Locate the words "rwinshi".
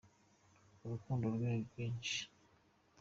1.67-2.19